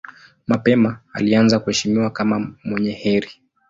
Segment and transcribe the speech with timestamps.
[0.47, 3.29] Mapema alianza kuheshimiwa kama mwenye heri.